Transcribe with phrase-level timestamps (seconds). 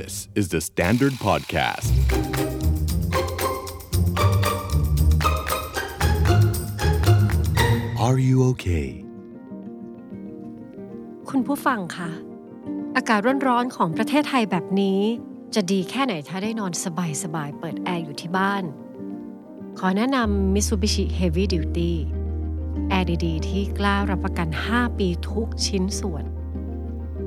[0.00, 1.90] This is the Standard Podcast.
[8.06, 8.88] Are you okay?
[11.28, 12.10] คุณผู้ฟังคะ
[12.96, 15.00] อากาศร้อนๆของประเทศไทยแบบนี้
[15.54, 16.72] จะดีแค่ไหนถ้าได้นอน
[17.22, 18.64] สบายๆ เปิดแอร์อยู่ที่บ้าน
[19.78, 21.92] ขอแนะนำ Mitsubishi Heavy Duty
[22.88, 26.24] แอร์ดีๆ ที่กล้ารับประกัน 5 ปีทุกชิ้นส่วน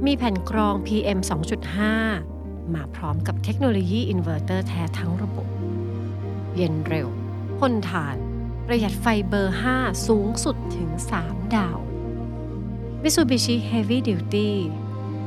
[0.05, 2.34] มีแผ่นกรอง PM 2.5
[2.73, 5.47] มาพร้อมกับเทคโนโลยีอินเวอร์เตอร์แท้ทั้งระบบ
[6.55, 7.07] เย็นเร็ว
[7.59, 8.15] ทนทาน
[8.67, 10.89] ประหยัดไฟเบอร์ 5 สูงสุดถึง
[11.23, 11.77] 3 ดาว
[13.03, 14.49] Mitsubishi Heavy Duty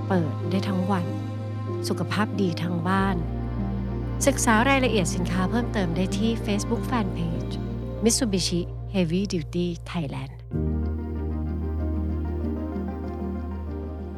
[0.09, 1.07] เปิดได้ทั้งวัน
[1.89, 3.17] สุขภาพดีทั้งบ้าน
[4.27, 7.55] ศึกษารายละเอียดสินค้าเพิ่มเติมได้ที่ Facebook Fanpage
[8.05, 8.61] Mitsubishi
[8.95, 10.33] Heavy Duty Thailand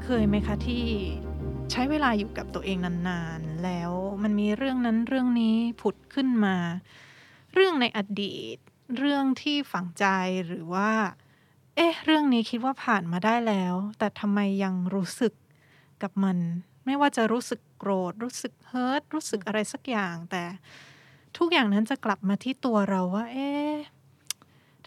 [0.02, 0.84] เคยไหมคะที่
[1.70, 6.56] ใช้เวลาอยู่กับตัวเองนานๆ แล้วมันมีเรื่องนั้นเรื่องนี้ผุดขึ้นมา
[7.52, 8.56] เรื่องในอดีต
[8.98, 10.06] เรื่องที่ฝังใจ
[10.46, 10.90] หรือว่า
[11.76, 15.32] เอ๊ะ เรื่องนี้คิดว่าผ่านมาได้แล้ว แต่ทำไมยังรู้สึก
[16.02, 16.36] กับมัน
[16.84, 20.44] ไม่ว่าจะรู้สึกโกรธ รู้สึกเฮิร์ตรู้สึกอะไรสักอย่าง แต่
[21.38, 23.72] ทุกอย่างนั้นจะกลับมาที่ตัวเราว่า เอ๊ะ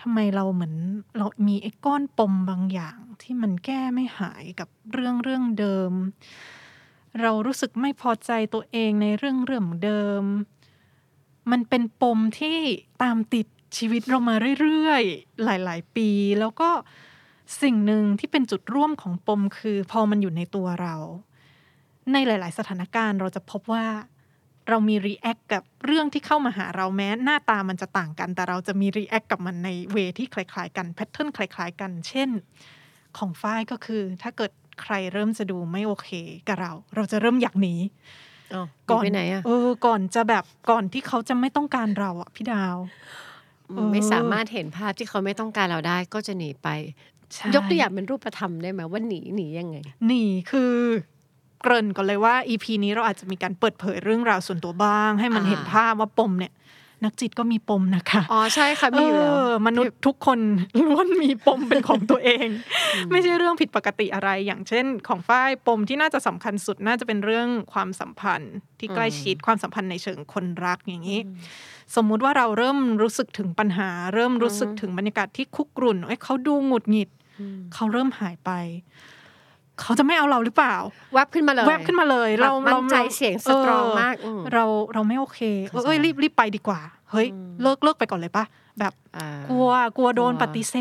[0.02, 0.76] ทำไมเราเหมือน
[1.18, 5.92] เรามีไอ้ก้อนปมบางอย่างที่มันแก้ไม่หายกับเรื่องเรื่องเดิม
[7.22, 10.24] เรารู้สึกไม่พอใจตัวเองในเรื่องเรื่องเดิม
[11.52, 12.60] มันเป็นปมที่
[13.04, 13.48] ตามติด
[13.78, 16.70] ชีวิตเรามาเรื่อยๆ หลาย ๆ ปี แล้วก็
[17.62, 20.96] สิ่งหนึ่งที่เป็นจุดร่วมของปมคือพอมันอยู่ในตัวเรา
[22.14, 23.86] ในหลาย ๆ สถานการณ์เราจะพบว่า
[24.70, 32.30] เรามี react กับเรื่องที่เข้ามาหาเราแม้ หน้าตามันจะต่างกัน แต่เราจะมี react กับมันในเวย์ที่คล้าย ๆ กัน pattern คล้าย ๆ กัน เช่น
[33.18, 34.52] ของฝ้ายก็คือ ถ้าเกิด
[34.82, 36.10] ใครเริ่มจะดูไม่โอเค
[36.48, 37.76] กับเรา เราจะเริ่มอยากหนี
[38.90, 42.78] ก่อนไปไหนอะเออ ก่อนจะแบบก่อนที่เขาจะไม่ต้องการเราอะพี่ดาว
[43.68, 46.68] เออไม่สามารถเห็นภาพที่เขาไม่ต้องการเราได้ ก็จะหนีไป
[47.34, 50.74] ใช่ยกตัวอย่างเป็นรูปธรรมได้ไหมว่าหนีหนียังไง หนีคือ
[51.62, 56.52] เกริ่นก่อนเลยว่า EP นี้เราอาจจะมีการเปิดเผยเรื่องราวส่วนตัวบ้าง ให้มันอ่าเห็นภาพว่าปมเนี่ย
[57.04, 60.40] นักจิตก็มีปมนะคะอ๋อใช่ค่ะมีอยู่แล้วเออมนุษย์ทุกคน
[60.80, 62.48] ล้วนมีปมเป็นของตัวเอง
[63.12, 71.22] ไม่ใช่เรื่องผิดปกติอะไร อย่างเช่น ของฝ้ายปมที่น่าจะสำคัญสุดน่าจะเป็นเรื่องความสัมพันธ์ ที่ใกล้ชิดความสัมพันธ์ในเชิงคนรักอย่างนี้
[71.96, 77.10] สมมุติว่าเราเริ่มรู้สึกถึงปัญหา เริ่มรู้สึกถึงบรรยากาศที่คุกรุ่นเอ้ยเขาดูหงุดหงิด
[77.74, 78.52] เขาเริ่มหายไป
[79.82, 80.76] เขาจะไม่เอาเราหรือเปล่า
[81.14, 86.80] แวบขึ้นมาเลยแวบขึ้นมาเลย เรามั่เรานใจเสียงสตรองมากอืมเราเราไม่โอเคเข้าใจเอ้ยรีบรีบไปดีกว่า
[87.12, 87.28] เฮ้ย
[87.62, 88.46] เลิกเลิกไปก่อนเลยปะ
[88.80, 90.76] แบบอ่ากลัวกลัวโดนกลัวปฏิเส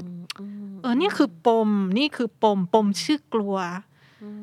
[0.00, 0.02] ธ
[0.40, 3.56] อืมเออนี่คือปมนี่คือปมปมชื่อกลัว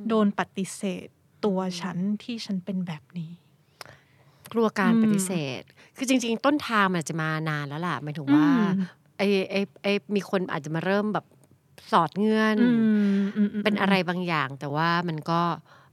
[0.07, 1.07] โดนปฏิเสธ
[1.45, 3.31] ตัวฉันที่ฉันเป็นแบบนี้
[4.53, 5.61] กลัวการอืมปฏิเสธ
[5.97, 11.25] คือจริง ๆ ต้นทางมันอาจจะมานานแล้วล่ะหมายถึงว่าอืมไอ้ไอ้ไอ้มีคนอาจจะมาเริ่มแบบ
[11.91, 12.69] สอดเงื่อนอื
[13.19, 15.41] มอืมมเป็นอะไรบางอย่าง แต่ว่ามันก็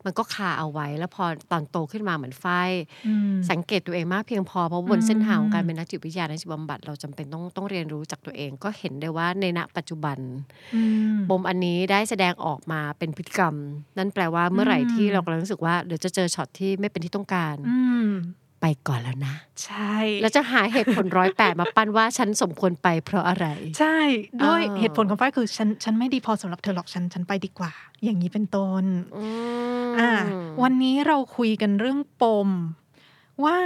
[0.05, 2.47] มันก็คาเอาไว้ แล้วพอตอนโตขึ้นมาเหมือนไฟ
[3.07, 10.19] อืมสังเกตตัวเองมากเพียงพอเพราะบนอืมเส้นทางของการเป็นนักจิตวิทยานักจิตบำบัดเราจำเป็นต้องต้องเรียนรู้จากตัวเอง ก็เห็นได้ว่าในณปัจจุบัน
[10.75, 10.81] อื
[11.15, 13.55] มปมอันนี้ได้แสดงออกมาเป็นพฤติกรรม
[13.99, 18.11] นั่นแปลว่าเมื่อไหร่อืมที่เรากำลังรู้สึกว่าเดี๋ยวจะเจอช็อตที่ไม่เป็นที่ต้องการอืม
[18.69, 19.35] ไปก่อนแล้วนะ
[19.65, 23.47] ใช่ แล้วจะหาเหตุผลร้อยแปดมาปั้นว่าฉันสมควรไปเพราะอะไร
[23.79, 23.97] ใช่
[24.45, 27.73] ด้วยอ่าเหตุผลของฝ้ายคือฉันฉันไม่ดีพอสำหรับเธอหรอกฉันฉันไปดีกว่า
[28.05, 28.85] อย่างนี้เป็นต้น
[29.17, 29.25] อื
[29.91, 30.11] มอ่า
[30.63, 32.49] วันนี้เราคุยกันเรื่องปม
[33.45, 33.57] ว่า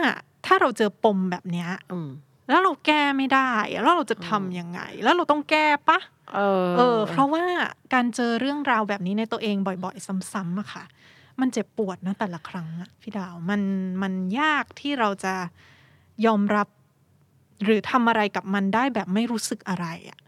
[0.47, 2.11] ถ้าเราเจอปมแบบเนี้ยอืม
[2.49, 5.99] แล้วเราแก้ไม่ได้อะแล้วเราจะทำยังไง แล้วเราต้องแก้ปะ
[6.34, 7.44] เออเออ เพราะว่า
[7.94, 10.84] การเจอเรื่องราวแบบนี้ในตัวเองบ่อย ๆ ซ้ำๆอะค่ะ
[11.43, 13.61] มันเจ็บปวดนะแต่ละครั้งอะพี่ดาวมัน
[14.03, 15.34] มันยากที่เราจะ
[16.27, 16.69] ยอมรับ
[17.65, 20.19] หรือทำอะไรกับมันได้แบบไม่รู้สึกอะไรอะ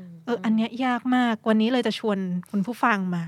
[0.00, 2.18] มเออ อันเนี้ยยากมาก วันนี้เลยจะชวน
[2.50, 3.22] คุณผู้ฟังมา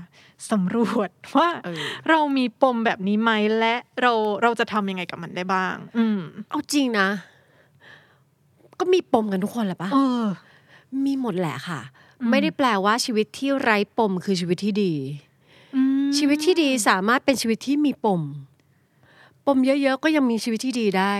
[0.51, 4.13] สำรวจว่าเออ เรามีปมแบบนี้ไหมและเรา
[4.43, 6.19] เราจะทำยังไงกับมันได้บ้าง อืม
[6.49, 7.07] เอาจริงนะ
[8.79, 10.25] ก็มีปมกันทุกคนแหละปะเออ
[11.05, 11.81] มีหมดแหละค่ะ
[12.21, 15.30] อืมไม่ได้แปลว่าชีวิตที่ไร้ปมคือชีวิตที่ดีอืม
[16.17, 18.21] ชีวิตที่ดีสามารถเป็นชีวิตที่มีปม
[19.45, 21.15] ปมเยอะๆ ก็ยังมีชีวิตที่ดีได้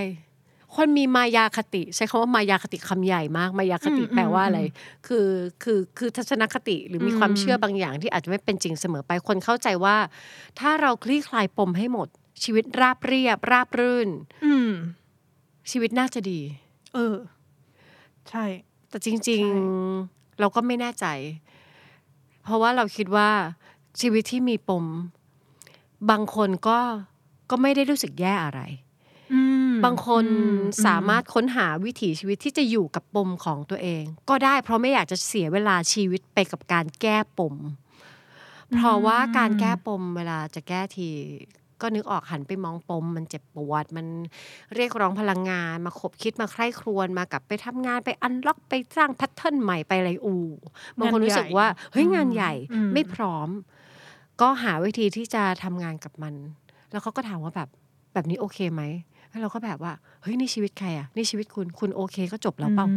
[0.75, 4.59] คนมีมายาคติ ใช้คำว่ามายาคติคำใหญ่มาก มายาคติแปลว่าอะไร
[5.07, 5.27] คือ
[5.63, 9.97] คือคือทัศนคติหรือมีความเชื่อบางอย่างที่อาจจะไม่เป็นจริงเสมอไปคนเข้าใจว่า
[10.59, 12.07] ถ้าเราคลี่คลายปมให้หมด
[12.43, 14.09] ชีวิตราบเรียบ ราบรื่น
[14.45, 14.71] อืม
[15.71, 16.39] ชีวิตน่าจะดี
[16.93, 17.17] เออ
[18.29, 18.45] ใช่
[18.89, 21.05] แต่จริงใช่ๆเราก็ไม่แน่ใจ
[22.43, 23.29] เพราะว่าเราคิดว่า
[23.99, 24.85] ชีวิตที่มีปม
[26.09, 26.79] บางคนก็
[27.49, 28.61] ก็ไม่ได้รู้สึกแย่อะไร
[29.33, 29.41] อื
[29.71, 37.55] มบางคนอืมสามารถค้นหาวิถีชีวิตที่จะอยู่กับปมของตัวเอง ก็ได้เพราะไม่อยากจะเสียเวลาชีวิตไปกับการแก้ปม
[38.75, 41.09] เพราะว่าการแก้ปมเวลาจะแก้ที
[41.81, 44.07] ก็นึกออกหันไปมองปม มันเจ็บปวด มัน
[44.75, 50.35] เรียกร้องพลังงาน มาขบคิดมาใคร่ครวญมากลับไปทำงานไปอันล็อกไปสร้างแพทเทิร์นใหม่ไปอะไรอู
[50.97, 53.49] บางคนรู้สึกว่าเฮ้ยงานใหญ่อืมไม่พร้อม
[54.41, 56.33] ก็หาวิธีที่จะทำงานกับมัน
[56.91, 57.69] แล้วเขาก็ถามว่าแบบ
[58.13, 58.81] แบบนี้โอเคไหม
[59.29, 62.95] แล้วเราก็แบบว่าเฮ้ยนี่ชีวิตใครอะนี่ชีวิตคุณคุณโอเคก็จบแล้วเปล่าอื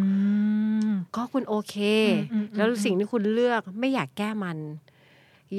[0.90, 1.76] มก็คุณโอเค
[2.08, 4.58] อืมอืมอืมแล้วสิ่งที่คุณเลือกไม่อยากแก้มัน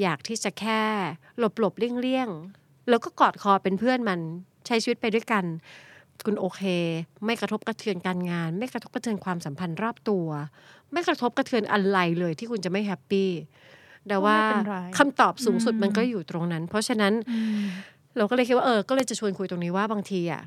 [0.02, 0.80] อยากที่จะแค่
[1.38, 4.20] หลบหลบๆเลี่ยงเลี่ยงๆแล้วก็กอดคอเป็นเพื่อนมัน
[4.66, 5.44] ใช้ชีวิตไปด้วยกัน
[6.26, 6.62] คุณโอเค
[7.24, 10.26] ไม่กระทบกระเทือนการงาน ไม่กระทบกระเทือนความสัมพันธ์รอบตัว
[10.92, 13.30] ไม่กระทบกระเทือนอะไรเลยที่คุณจะไม่แฮปปี้
[14.08, 17.62] แต่ว่าก็ไม่เป็นไรคำตอบสูงสุดอืมมันก็อยู่ตรงนั้น เพราะฉะนั้นอืม
[18.16, 20.42] เราก็เลยคิดว่าเออ ก็เลยจะชวนคุยตรงนี้ว่าบางทีอะ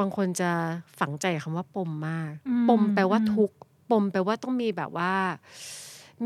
[0.00, 0.50] บางคนจะ
[0.98, 3.56] ฝังใจกับคำว่าปมมากอืมปมแปลว่าอืมทุกข์
[3.90, 5.12] ปมแปลว่าต้องมีแบบว่า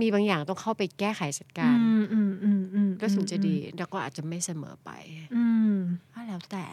[0.01, 4.91] มีบางอย่างต้องเข้าไปแก้ไขจัดการอืมอืมอืมอืมก็ถึงจะดีแล้วก็อาจจะไม่เสมอไป
[5.37, 5.75] อืม
[6.15, 6.65] ก็แล้วแต่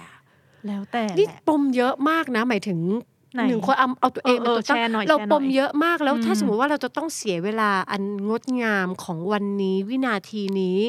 [0.68, 2.80] แล้วแต่นี่แหละปมเยอะมากนะ หมายถึง
[3.17, 10.80] ไหนหนึ่งคนเอาเอาตัวเองเอเป็นอตัวตั้งแชร์หน่อยเราแชร์หน่อยปมเยอะมากแล้วถ้าอืมสมมติว่าเราจะต้องเสียเวลาอันงดงามของวันนี้วินาทีนี้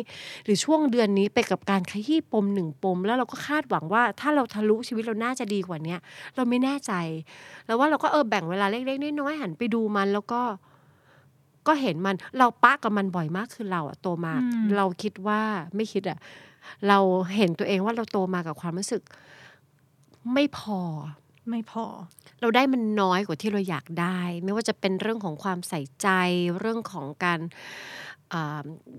[0.44, 6.00] หรือช่วงเดือนนี้ไปกับการขยี้ปมหนึ่งปม แล้วเราก็คาดหวังว่าถ้าเราทะลุชีวิตเราน่าจะดีกว่าเนี้ย
[6.36, 6.92] เราไม่แน่ใจ
[7.66, 10.42] แล้วว่าเราก็เออแบ่งเวลาเล็กๆน้อยๆหันไปดูมันแล้วก็
[11.66, 15.40] ก็เห็นมันเราปะกับมันบ่อยมากคือเราอะโตมาอืมเราคิดว่า
[15.76, 16.18] ไม่คิดอะ
[16.88, 16.98] เรา
[17.36, 19.02] เห็นตัวเองว่าเราโตมากับความรู้สึก
[20.34, 20.80] ไม่พอ
[21.50, 21.86] ไม่พอ
[22.40, 26.08] เราได้มันน้อยกว่าที่เราอยากได้ ไม่ว่าจะเป็นเรื่องของความใส่ใจ
[26.60, 27.40] เรื่องของการ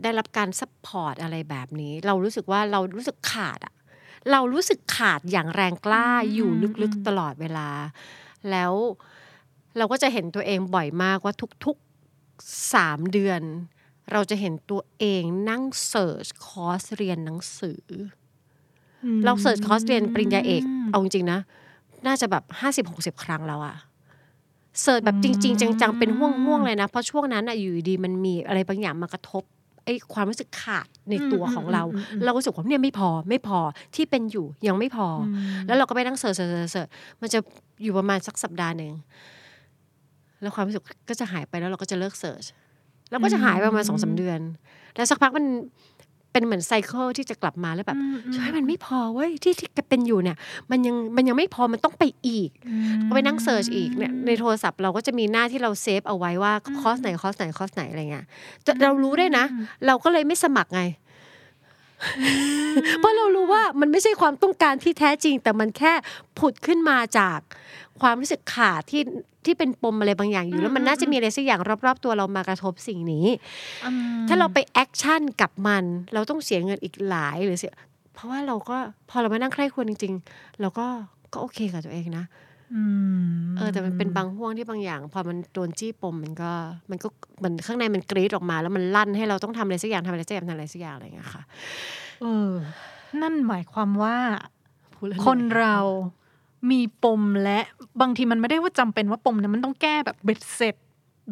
[0.02, 3.74] ได้รับการ support อะไรแบบนี้ เรารู้สึกว่าเรารู้สึกขาดอะ
[4.32, 6.50] เรารู้สึกขาดอย่างแรงกล้าอยู่
[6.82, 7.70] ลึกๆตลอดเวลา
[8.52, 8.74] แล้ว
[9.78, 11.34] เราก็จะเห็นตัวเองบ่อยมากว่า
[11.66, 13.42] ทุกๆสามเดือน
[14.12, 17.84] เราจะเห็นตัวเองนั่ง search คอร์สเรียนหนังสือ
[19.26, 21.40] เรา search คอร์สเรียนปริญญาเอก เอาจริงนะ
[22.08, 23.76] น่าจะแบบห้าสิบหกสิบครั้งแล้วอะ
[24.82, 29.44] search แบบจริง ๆ จัง ๆ เป็นห้วงๆเลยนะ เพราะช่วงนั้นอะอยู่ดีๆมันมีอะไรบางอย่างมากระทบ
[29.86, 33.60] ไอ้ความรู้สึกขาดในตัวของเราอืมอืมอืมเรารู้สึกว่าเนี่ยไม่พอไม่พอ
[33.96, 35.36] ที่เป็นอยู่ยังไม่พออม
[35.68, 36.88] แล้วเราก็ไปนั่ง search search search search
[37.22, 37.40] มันจะ
[37.84, 38.92] อยู่ประมาณสักสัปดาห์หนึ่ง
[40.42, 42.44] แล้วความรู้สึกก็จะหายไปแล้วเราก็จะเลิก search
[43.10, 44.40] แล้วก็จะหายไปประมาณสองสามเดือน
[44.96, 45.46] แล้วสักพักมัน
[46.32, 50.38] เป็นเหมือน cycle ที่จะกลับมาแล้วแบบอืมอืมช่วยมันไม่พอเว้ยที่ที่เป็นอยู่เนี่ย
[50.72, 58.26] มันยังมันยังไม่พอมันต้องไปอีกอืมก็ไปนั่ง search อีกเนี่ยในโทรศัพท์เราก็จะมีหน้าที่เรา save เอาไว้ว่าคอร์สไหนคอร์สไหนคอร์สไหนอะไรเงี้ย
[58.64, 59.46] แต่เรารู้ด้วยนะ
[59.86, 60.82] เราก็เลยไม่สมัครไง
[63.00, 65.94] เพราะเรารู้ว่ามันไม่ใช่ความต้องการที่แท้จริง แต่มันแค่
[66.40, 67.40] ผุดขึ้นมาจาก
[68.02, 69.02] ความรู้สึกขาดที่
[69.46, 73.26] ที่เป็นปมอะไรบางอย่างอยู่ แล้วมันน่าจะมีอะไรสักอย่างรอบๆ ตัวเรามากระทบสิ่งนี้
[73.86, 77.74] อืมถ้าเราไป action กับมัน เราต้องเสียเงินอีกหลายหรือเสีย
[78.14, 78.78] เพราะว่าเราก็
[79.10, 80.88] พอเรามานั่งใคร่ครวญจริง ๆ เราก็
[81.34, 82.49] ก็โอเคกับตัวเองนะอืม
[83.58, 86.52] เออแต่มันเป็นบางห้วงที่บางอย่าง พอมันโดนจี้ปมมันก็
[86.90, 87.08] มันก็
[87.44, 91.44] มันข้างในมันกรีดออกมา แล้วมันลั่นให้เราต้องทำอะไรสักอย่างทำอะไรสักอย่างทำอะไรสักอย่างอะไรอย่างเงี้ยค่ะ
[92.22, 92.52] เออ
[93.22, 94.16] นั่นหมายความว่า
[94.96, 95.78] พูดแล้วคนหอยเรา
[96.72, 97.60] มีปมและ
[98.02, 100.76] บางทีมันไม่ได้ว่าจำเป็นว่าปมนั้นมันต้องแก้แบบเบ็ดเสร็จ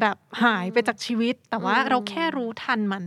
[0.02, 3.04] แบบหายไปจากชีวิต แต่ว่าเราแค่รู้ทันมัน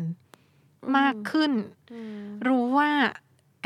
[0.96, 1.52] มากขึ้น
[1.92, 2.90] อืมรู้ว่า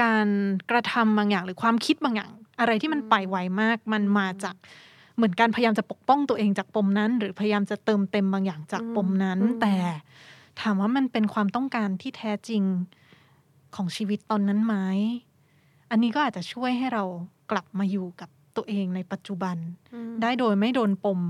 [0.02, 0.28] การ
[0.70, 2.30] กระทำบางอย่างหรือความคิดบางอย่าง
[2.60, 4.54] อะไรที่มันไปไวมาก มันมาจาก
[5.16, 9.74] เหมือนการพยายามจะปกป้องตัวเองจากปมนั้น หรือพยายามจะเติมเต็มบางอย่างจากปมนั้น แต่
[10.60, 12.62] ถามว่ามันเป็นความต้องการที่แท้จริง
[13.76, 14.76] ของชีวิตตอนนั้นไหม
[15.90, 17.04] อันนี้ก็อาจจะช่วยให้เรา
[17.50, 19.56] กลับมาอยู่กับตัวเองในปัจจุบัน
[20.22, 21.20] ได้โดยไม่โดนปม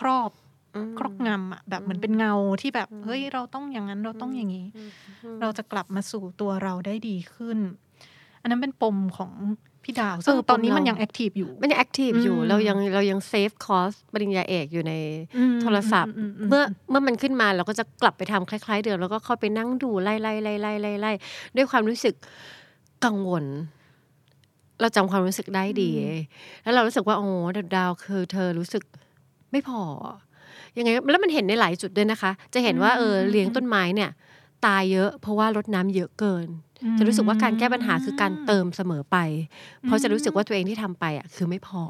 [0.00, 0.30] ครอบ
[0.74, 4.90] อืมครอบงำอะแบบเหมือนเป็นเงาที่แบบเฮ้ยเราต้องอย่างนั้นเราต้องอย่างนี้อืม
[5.24, 7.58] อืมเราจะกลับมาสู่ตัวเราได้ดีขึ้น
[8.44, 9.32] อันนั้นเป็นปมของ
[9.84, 14.92] พี่ดาวซึ่งเออตอนนี้ปมเรามัมันยัง active อยู่ มันยัง active อยู่อืมเรายังเรายัง save course ปริญญาเอกอยู่ใน
[15.36, 21.12] อืมโทรศัพท์อืมอืมเมื่อเมื่อมันขึ้นมาเราก็จะกลับไปทำคล้าย ๆ เดิมแล้วก็เข้าไปนั่งดูไล่ไล่ไล่ไล่ไล่ไล่
[21.56, 22.14] ด้วยความรู้สึก
[23.04, 23.44] กังวล
[24.80, 25.90] เราจำความรู้สึกได้ดี
[26.62, 27.28] แล้วเรารู้สึกว่าโอ้
[27.76, 28.82] ดาวคือ เธอรู้สึก
[29.52, 29.82] ไม่พอ
[30.78, 34.10] ยังไงแล้วมันเห็นในหลายจุดด้วยนะคะ จะเห็นว่าเออเลี้ยงต้นไม้เนี่ย
[34.66, 36.48] ตายเยอะ เพราะว่ารดน้ำเยอะเกิน
[36.98, 39.16] จะรู้สึกว่าการแก้ปัญหาคือการเติมเสมอไป
[39.82, 41.82] เพราะจะรู้สึกว่าตัวเองที่ทำไปอะคือไม่พอ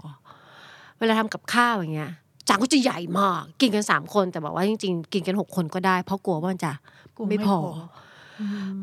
[0.98, 2.12] เวลาทำกับข้าวอย่างเงี้ย
[2.48, 6.72] จานก็จะใหญ่มากกินกันสามคนแต่บอกว่าจริง ๆ กินกันหกคนก็ได้ เพราะกลัวว่ามันจะ
[7.16, 7.58] กลัวไม่พอ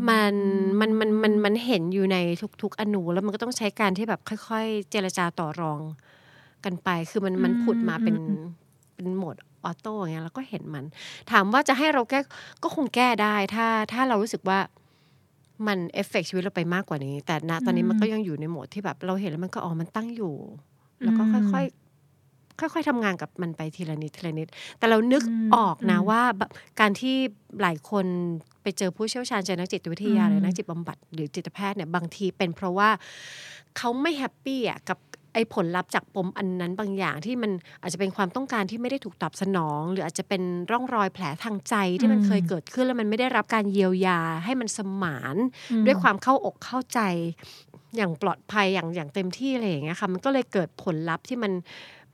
[0.09, 0.33] มัน
[0.79, 2.17] มันมันมันมันเห็นอยู่ใน
[2.61, 5.79] ทุก ๆ อนูแล้วมันก็ต้องใช้การที่แบบค่อย ๆ เจรจาต่อรอง
[6.65, 8.15] กันไป คือมันมันผุดมาเป็น
[8.95, 10.85] เป็นโหมดออโต้อย่างเงี้ยแล้วก็เห็นมัน
[11.31, 12.19] ถามว่าจะให้เราแก้
[12.63, 14.59] ก็คงแก้ได้ถ้าถ้าเรารู้สึกว่า
[15.67, 20.33] มันเอฟเฟกชีวิตเราไปมากกว่านี้ แต่ณตอนนี้มันก็ยังอยู่ในโหมดที่แบบเราเห็นแล้วมันก็อ๋อมันตั้งอยู่
[21.03, 25.23] แล้วก็ค่อยๆค่อยๆทำงานกับมันไปทีละนิดทีละนิด แต่เรานึก
[25.55, 27.15] ออกนะว่าแบบการที่
[27.61, 28.05] หลายคน
[28.61, 32.89] ไปเจอผู้เชี่ยวชาญเจอนักจิตวิทยาหรือนักจิตบำบัดหรือจิตแพทย์เนี่ยบางทีเป็นเพราะว่า
[33.77, 34.97] เขาไม่แฮปปี้อะกับ
[35.33, 45.35] ไอ้ผลลัพธ์จากปมอันนั้นบางอย่างที่มันอาจจะเป็นความต้องการที่ไม่ได้ถูกตอบสนอง หรืออาจจะเป็นร่องรอยแผลทางใจที่มันเคยเกิดขึ้นแล้วมันไม่ได้รับการเยียวยาให้มันสมาน
[45.85, 46.99] ด้วยความเข้าอกเข้าใจ
[47.95, 51.51] อย่างปลอดภัยอย่างอย่างเต็มที่อะไรอย่างเงี้ยค่ะมันก็เลยเกิดผลลัพธ์ที่มัน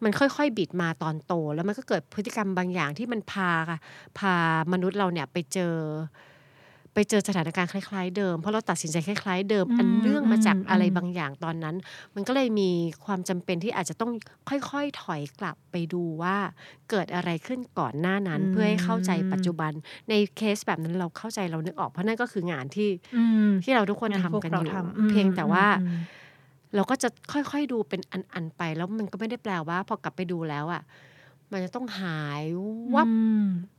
[0.03, 3.51] มันค่อยๆบิดมาตอนโต แล้วมันก็เกิดพฤติกรรมบางอย่างที่มันพา
[4.17, 4.33] พา
[4.73, 5.73] มนุษย์เราเนี่ยไปเจอ
[6.99, 11.75] ไปเจอสถานการณ์คล้ายๆเดิม เพราะเราตัดสินใจคล้ายๆเดิม อันเนื่องมาจากอะไรบางอย่างตอนนั้น
[12.15, 12.69] มันก็เลยมี
[13.05, 14.11] ความจำเป็นที่อาจจะต้อง
[14.49, 16.37] ค่อยๆถอยกลับไปดูว่า
[16.89, 19.71] เกิดอะไรขึ้นก่อนหน้านั้น เพื่อให้เข้าใจปัจจุบัน
[20.09, 22.89] ในเคสแบบนั้นเราเข้าใจเรานึกออกเพราะนั่นก็คืองานที่
[23.63, 24.71] ที่เราทุกคนทำกันอยู่
[25.09, 25.65] เพียงแต่ว่า
[26.75, 30.83] เราก็จะค่อยๆดูเป็นอันๆไป แล้วมันก็ไม่ได้แปลว่าพอกลับไปดูแล้วอะ
[31.51, 32.43] มันจะต้องหาย
[32.95, 33.11] วับ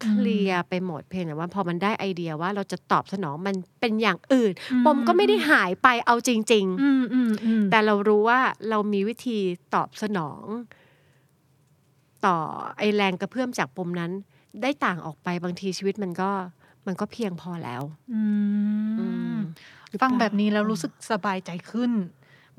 [0.03, 4.53] เคลียร์ไปหมดเพียงแต่ว่าพอมันได้ไอเดียว่าเราจะตอบสนองมันเป็นอย่างอื่น
[4.85, 9.39] ปมก็ไม่ได้หายไปเอาจริงๆแต่เรารู้ว่าเรามีวิธี
[9.75, 10.43] ตอบสนอง
[12.27, 12.37] ต่อ
[12.79, 14.13] ไอแรงกระเพื่อมจากปมนั้น
[14.63, 16.31] ได้ต่างออกไปบางทีชีวิตมันก็
[16.87, 17.83] มันก็เพียงพอแล้ว
[20.03, 21.93] ฟังแบบนี้แล้วรู้สึกสบายใจขึ้น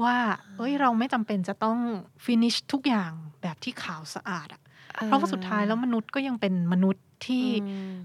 [0.03, 0.15] ว่า
[0.57, 1.77] เอ้ยเราไม่จำเป็นจะต้อง
[2.23, 3.11] finish ทุกอย่าง
[3.41, 4.61] แบบที่ขาวสะอาดอะ
[5.05, 7.45] เพราะว่าสุดท้ายแล้วมนุษย์ก็ยังเป็นมนุษย์ที่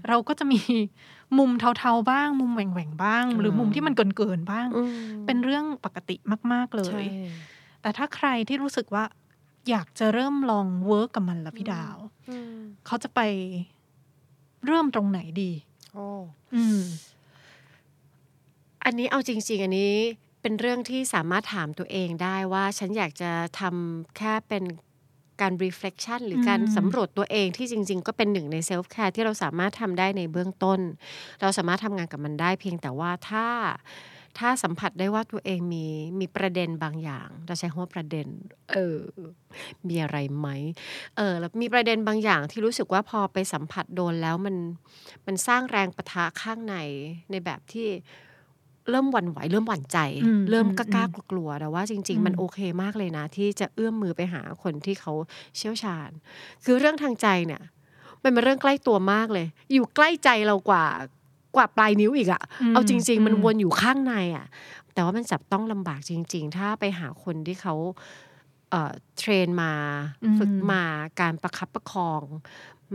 [0.07, 0.59] เราก็จะมี
[1.37, 4.67] มุมเทาๆบ้าง มุมแหว่งๆบ้าง หรือมุมที่มันเกินๆบ้าง
[5.25, 6.15] เป็นเรื่องปกติ
[6.51, 7.03] มาก ๆเลย
[7.81, 9.03] แต่ถ้าใครที่รู้สึกว่า
[9.69, 11.95] อยากจะเริ่มลอง work กับมันละพี่ดาว
[12.85, 13.19] เขาจะไป
[14.65, 15.51] เริ่มตรงไหนดี
[18.85, 19.93] อันนี้เอาจริง ๆ อันนี้
[20.41, 24.63] เป็นเรื่องที่สามารถถามตัวเองได้ว่าฉันอยากจะทำแค่เป็น
[25.41, 30.79] การ reflection หรือการสำรวจตัวเองที่จริง ๆ ก็เป็นหนึ่งใน self care ที่เราสามารถทำได้ในเบื้องต้น
[31.41, 33.47] เราสามารถทำงานกับมันได้เพียงแต่ว่าถ้า
[34.41, 35.85] ถ้าสัมผัสได้ว่าตัวเองมี
[36.19, 38.27] มีประเด็นบางอย่าง เราใช้คำว่าประเด็น
[38.73, 38.99] เออ
[39.87, 40.47] มีอะไรไหม
[41.17, 44.55] เออแล้วมีประเด็นบางอย่างที่รู้สึกว่าพอไปสัมผัสโดนแล้วมัน
[45.25, 46.75] มันสร้างแรงประทะข้างใน
[47.31, 47.87] ในแบบที่
[48.89, 49.99] เริ่มหวั่นไหวเริ่มหวั่นใจ
[50.49, 55.13] เริ่มกล้ากลัวแต่ว่าจริง ๆ มันโอเคมากเลยนะ ที่จะเอื้อมมือไปหาคนที่เขา
[55.57, 56.09] เชี่ยวชาญ
[56.65, 57.61] คือเรื่องทางใจเนี่ย
[58.23, 60.85] มันเป็นเรื่องใกล้ตัวมากเลย อยู่ใกล้ใจเรากว่า
[61.55, 62.41] กว่าปลายนิ้วอีกอะ
[62.73, 64.45] เอาจริง ๆ มันวนอยู่ข้างในอะ
[64.93, 67.75] แต่ว่ามันจับต้องลำบากจริง ๆ ถ้าไปหาคนที่เขา
[69.17, 69.71] เทรนมา
[70.37, 70.83] ฝึกมา
[71.21, 72.23] การประคับประคอง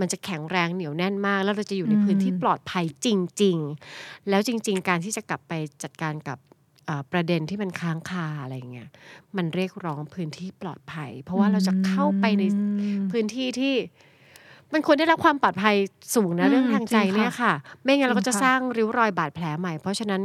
[0.00, 3.08] มันจะแข็งแรงเหนียวแน่นมาก แล้วเราจะอยู่ในพื้นที่ปลอดภัยจ
[3.42, 3.56] ริง
[3.94, 6.38] ๆ แล้วจริง ๆ การที่จะกลับไปจัดการกับ
[7.12, 8.88] ประเด็นที่มันค้างคาอะไรเงี้ย
[9.36, 12.42] มันเรียกร้องพื้นที่ปลอดภัย เพราะว่าเราจะเข้าไปใน
[13.10, 13.74] พื้นที่ที่
[14.72, 15.74] มันควรได้รับความปลอดภัย
[16.14, 20.22] สูงนะเรื่องทางใจเนี่ยค่ะ ไม่งั้นเราก็จะสร้างริ้วรอยบาดแผลใหม่ เพราะฉะนั้น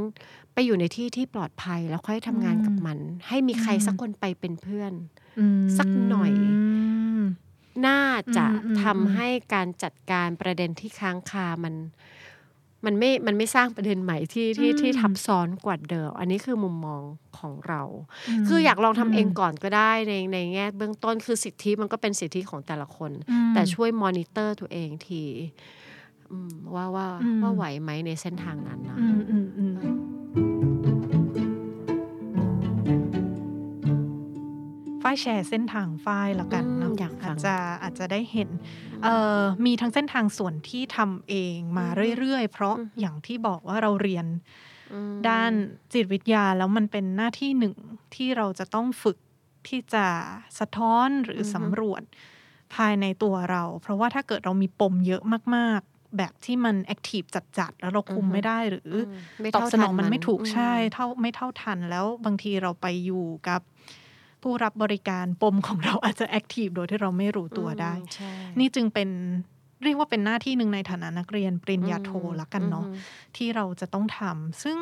[0.53, 4.93] ไปอยู่ในที่ที่ปลอดภัยแล้วค่อยทำงานกับมัน ให้มีใครสักคนไปเป็นเพื่อน
[5.77, 6.31] สักหน่อย
[7.88, 8.01] น่า
[8.38, 8.46] จะ
[8.84, 11.75] ทำให้การจัดการประเด็นที่ค้างคามัน
[12.86, 17.01] มันไม่มันไม่สร้างประเด็นใหม่ที่ที่ที่ทับซ้อนกว่าเดิม อันนี้คือมุมมอง
[17.39, 17.82] ของเรา
[18.48, 23.12] คืออยากลองทำเองก่อนก็ได้ในในแง่เบื้องต้นคือสิทธิมันก็เป็นสิทธิของแต่ละคน
[23.53, 25.24] แต่ช่วยมอนิเตอร์ตัวเองที
[26.75, 27.08] ว่าว่า
[27.41, 28.98] ว่าไหวไหมในเส้นทางนั้นนะ
[35.05, 36.91] ฝ้ายแชร์เส้นทางฝ้ายละกันเนาะ
[37.24, 38.50] อาจจะอาจจะได้เห็น
[39.65, 41.88] มีทั้งเส้นทางส่วนที่ทำเองมา
[42.19, 44.25] เรื่อยๆ เพราะอย่างที่บอกว่าเราเรียน
[45.29, 45.51] ด้าน
[45.93, 47.75] จิตวิทยาแล้วมันเป็นหน้าที่หนึ่ง
[48.15, 49.17] ที่เราจะต้องฝึก
[49.67, 50.05] ที่จะ
[50.59, 52.01] สะท้อนหรือสำรวจ
[52.75, 55.24] ภายในตัวเรา เพราะว่าถ้าเกิดเรามีปมเยอะ
[55.55, 58.91] มากๆ แบบที่มันแอคทีฟจัดๆ แล้วเราคุมไม่ได้หรือ
[59.55, 63.62] ตอบสนองมันไม่ถูกใช่เท่าไม่เท่าทัน แล้วบางทีเราไปอยู่กับ
[64.45, 67.93] ผู้รับบริการปมของเราอาจจะแอคทีฟโดยที่เราไม่รู้ตัวได้
[68.59, 69.09] นี่จึงเป็น
[69.83, 72.11] เรียกว่าเป็นหน้าที่หนึ่งในฐานะนักเรียนปริญญาโท
[72.41, 72.85] ละกันเนาะ
[73.37, 74.77] ที่เราจะต้องทำซึ่ง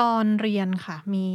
[0.00, 1.26] ตอนเรียนค่ะ มี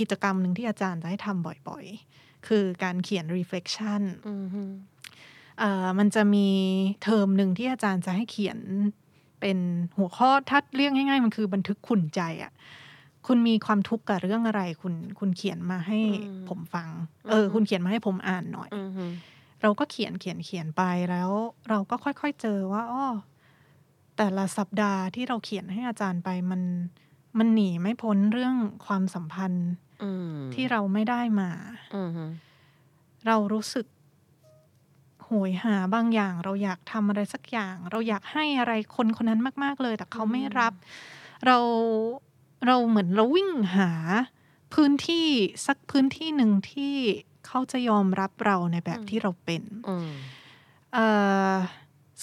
[0.00, 4.02] กิจกรรมหนึ่งที่อาจารย์จะให้ทำบ่อยๆ คือการเขียน reflection
[5.98, 6.48] มันจะมี
[7.02, 8.58] เทอมหนึ่งที่อาจารย์จะให้เขียน
[9.40, 9.58] เป็น
[9.98, 12.52] หัวข้อถ้าเรียกง่ายๆ มันคือบันทึกขุนใจอะ
[13.26, 16.88] คุณมีความทุกข์กับเรื่องอะไร คุณคุณเขียนมาให้อืมผมฟัง
[17.30, 19.04] เออ คุณเขียนมาให้ผมอ่านหน่อยอืมฮึ
[19.62, 21.30] เราก็เขียนเขียนเขียนไปแล้ว
[21.68, 23.06] เราก็ค่อยๆเจอว่าอ้อ
[24.16, 26.62] แต่ละสัปดาห์ที่เราเขียนให้อาจารย์ไปมัน
[27.38, 28.54] มันหนีไม่พ้นเรื่อง
[28.86, 29.68] ความสัมพันธ์
[30.02, 31.50] อืมที่เราไม่ได้มา
[31.96, 32.24] อืมฮึ
[33.26, 33.86] เรารู้สึก
[35.24, 40.72] โหยหาบางอย่าง เราอยากทำอะไรสักอย่าง เราอยากให้อะไรคนคนนั้นมาก ๆเลย แต่เขาไม่รับ
[41.46, 41.58] เรา
[42.66, 43.90] เราเหมือนเราวิ่งหา
[44.74, 45.26] พื้นที่
[45.66, 46.94] สักพื้นที่หนึ่งที่
[47.46, 50.10] เขาจะยอมรับเราในแบบที่เราเป็นอืม
[50.92, 51.06] เอ่
[51.52, 51.54] อ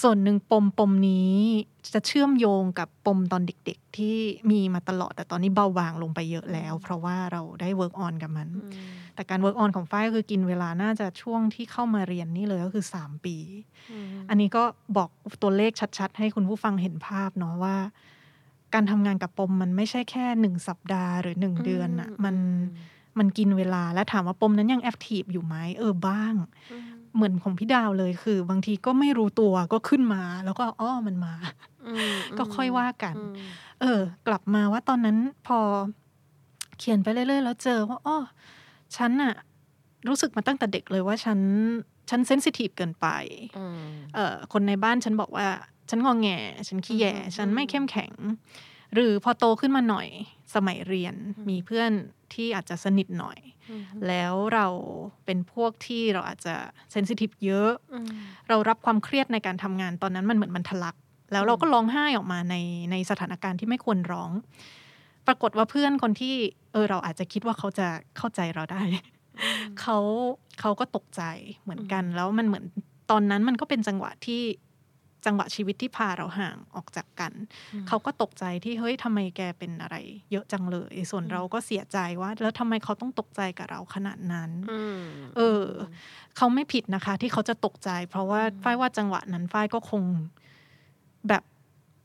[0.02, 1.36] ส่วนหนึ่งปมปมนี้
[1.94, 4.18] จะเชื่อมโยงกับปมตอนเด็กๆ ที่
[4.52, 8.50] มีมาตลอด แต่ตอนนี้เบาบางลงไปเยอะแล้ว เพราะว่าเราได้ work on กับมัน
[9.16, 13.38] แต่การ work on ของฝ้ายก็คือกินเวลาน่าจะช่วงที่เข้ามาเรียนนี่เลยก็คือ 3 ปี
[14.30, 14.64] อันนี้ก็
[14.98, 15.10] บอก
[15.42, 17.78] ตัวเลขชัดๆ ให้คุณผู้ฟังเห็นภาพเนาะว่า
[18.74, 22.36] การทำงานกับปมมันไม่ใช่แค่หนึ่งสัปดาห์หรือหนึ่งเดือนอะมัน
[23.20, 26.34] มันกินเวลาและถามว่าปมนั้นยัง active อยู่ไหมเออบ้าง
[27.16, 31.34] เหมือนของพี่ดาวเลยคือ บางทีก็ไม่รู้ตัวก็ขึ้นมา แล้วก็อ้อมันมา
[32.38, 33.16] ก็ค่อยว่ากัน
[33.82, 35.60] เออ กลับมาว่าตอนนั้นพอ
[36.78, 38.18] เขียนไปเรื่อยๆ แล้วเจอว่าอ้อ
[38.98, 39.34] ฉันอะ
[40.08, 41.40] รู้สึกมาตั้งแต่เด็กเลยว่าฉัน
[42.10, 43.08] ฉัน sensitive เกินไป
[44.16, 45.48] เอ่อคนในบ้านฉันบอกว่า
[45.90, 46.30] ฉันงอแง
[46.68, 48.12] ฉันขี้แยอืมฉันไม่เข้มแข็ง
[48.94, 50.08] หรือพอโตขึ้นมาหน่อย
[50.56, 51.16] สมัยเรียน
[51.50, 51.92] มีเพื่อน
[52.34, 53.40] ที่อาจจะสนิทหน่อย
[54.08, 54.68] แล้วเรา
[55.26, 56.56] เป็นพวกที่เราอาจจะ
[56.92, 57.72] เซนซิทีฟเยอะ
[58.50, 60.96] เรารับความเครียดในการทำงานตอนนั้นมันเหมือนมันทะลัก
[61.32, 62.56] แล้วเราก็ร้องไห้ออกมาใน
[62.92, 64.32] ในสถานการณ์ที่ไม่ควรร้อง
[65.28, 66.36] ปรากฏว่าเพื่อนคนที่
[66.72, 67.88] เออเราอาจจะคิดว่าเขาจะ
[68.18, 68.84] เข้าใจเราได้
[69.82, 69.98] เขา
[70.60, 71.22] เขาก็ตกใจ
[71.64, 72.66] เหมือนกัน แล้วมันเหมือน
[73.12, 74.42] ตอนนั้นมันก็เป็นจังหวะที่
[75.26, 77.34] จังหวะชีวิตที่พาเราห่างออกจากกัน
[77.88, 79.96] เขาก็ตกใจที่เฮ้ยทำไมแกเป็นอะไร
[80.32, 84.52] เยอะจังเลย ส่วนเราก็เสียใจว่า แล้วทำไมเขาต้องตกใจกับเราขนาดนั้น
[85.38, 85.66] เออ
[86.38, 90.04] เขาไม่ผิดนะคะ ที่เขาจะตกใจ เพราะว่าฝ้ายว่าจังหวะนั้นฝ้ายก็คง
[91.28, 91.44] แบบ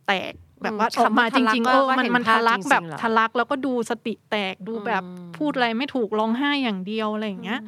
[0.07, 7.61] แตกแบบว่าอืมออกมาจริงๆคำว่าเออทะลักก็มันเห็นมันภาพทะลักจริงๆแบบเหรอทะลักแล้วก็ดูสติแตกดูแบบอืมพูดอะไรไม่ถูกร้องไห้อย่างเดียวอะไรอย่างเงี้ย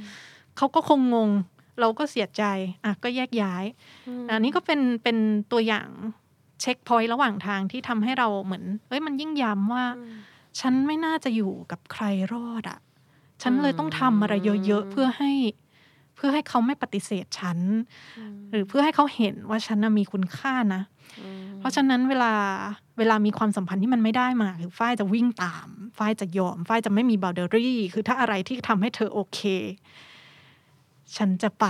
[0.57, 1.31] เขาก็คงงง
[1.81, 2.43] เราก็เสียใจ
[2.85, 3.65] อะก็แยกย้าย
[4.29, 5.17] อันนี้ก็เป็นเป็น
[5.53, 5.89] ตัวอย่าง
[6.61, 9.85] เช็คพอยต์ระหว่างทางที่ทำให้เราเหมือนเอ้ยมันยิ่งย้ำว่า
[10.61, 12.79] ฉันไม่น่าจะอยู่กับใครรอดอะ่ะ
[13.43, 14.35] ฉันเลยต้องทำอะไร
[14.67, 15.33] เยอะๆเพื่อให้
[16.17, 17.59] เพื่อให้เขาไม่ปฏิเสธฉัน
[18.51, 20.83] หรือเพื่อให้เขาเห็นว่าฉันน่ะมีคุณค่านะ
[21.59, 22.33] เพราะฉะนั้นเวลา
[22.99, 29.41] เวลามีความสัมพันธ์ที่มันไม่ได้มาคือฝ้ายจะวิ่งตามฝ้ายจะยอมฝ้ายจะไม่มีบ o เดอรี่ คือถ้าอะไรที่ทำให้เธอโอเค
[31.17, 31.67] ฉันจะไป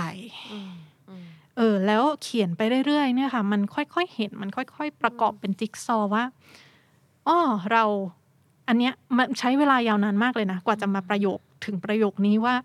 [1.57, 6.23] เออแล้วเขียนไปเรื่อยๆเนี่ยค่ะ มันค่อยๆเห็นมันค่อย ๆ ประกอบเป็นจิ๊กซอว์ว่า
[7.27, 7.39] อ้อ
[7.71, 7.83] เรา
[8.67, 12.55] อันเนี้ยมันใช้เวลายาวนานมากเลยนะ กว่าจะมาประโยคถึงประโยคนี้ว่า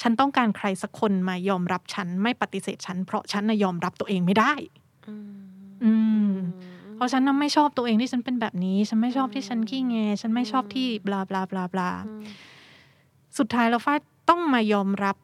[0.00, 4.52] ฉันต้องการใครสักคนมายอมรับฉัน ไม่ปฏิเสธฉัน เพราะฉันน่ะยอมรับตัวเองไม่ได้
[5.84, 5.92] อื
[6.30, 6.32] ม
[6.94, 11.90] เพราะฉันน่ะไม่ชอบตัวเองที่ฉันเป็นแบบนี้ ฉันไม่ชอบที่ฉันขี้แง ฉันไม่ชอบที่บลาบลาบลาบลา
[13.38, 15.16] สุดท้ายแล้วฝ้ายต้องมายอมรับ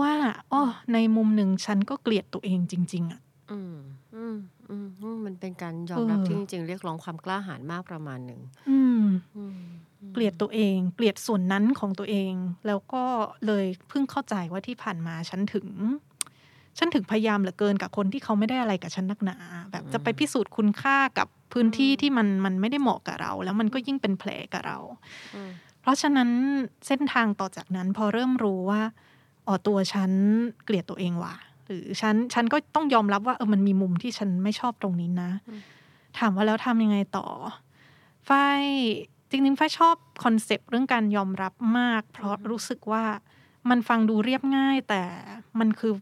[0.00, 0.12] ว่า
[0.52, 3.20] อ๋อในมุมหนึ่งฉันก็เกลียดตัวเองจริง ๆอะ
[3.52, 3.74] อืม
[4.16, 4.36] อืม
[4.70, 9.04] อืมอืมมันเป็นการยอมรับเออที่จริงๆเรียกร้องความกล้าหาญมากประมาณหนึ่งอืม
[9.36, 9.58] อืม
[10.12, 12.34] เกลียดตัวเอง เกลียดส่วนนั้นของตัวเอง
[12.66, 13.04] แล้วก็
[13.46, 15.66] เลยเพิ่งเข้าใจว่าที่ผ่านมาฉันถึง
[16.78, 19.36] ฉันถึงพยายามเหลือเกินกับคนที่เขาไม่ได้อะไรกับฉันนักหนา
[19.70, 24.78] แบบจะไปพิสูจน์คุณค่ากับพื้นที่ที่มันมันไม่ได้เหมาะกับเรา แล้วมันก็ยิ่งเป็นแผลกับเรา
[25.34, 26.30] อืมเพราะฉะนั้น
[26.86, 28.82] เส้นทางต่อจากนั้นพอเริ่มรู้ว่า
[29.46, 30.10] อ๋อตัวฉัน
[30.64, 31.34] เกลียดตัวเองว่ะ
[31.66, 35.30] หรือฉันฉันก็ต้องยอมรับว่าเออมันมีมุมที่ฉันไม่ชอบตรงนี้นะ
[36.18, 37.26] ถามว่าแล้วทำยังไงต่อ
[38.28, 38.62] ฝ้าย
[39.30, 43.04] จริงๆฝ้ายชอบคอนเซปต์เรื่องการยอมรับมาก เพราะรู้สึกว่า
[43.70, 45.02] มันฟังดูเรียบง่าย แต่
[45.58, 45.92] มันคือ